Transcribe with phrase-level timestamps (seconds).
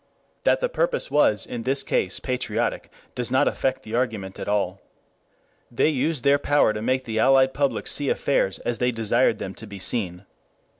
[0.45, 4.81] That the purpose was in this case patriotic does not affect the argument at all.
[5.69, 9.53] They used their power to make the Allied publics see affairs as they desired them
[9.53, 10.25] to be seen.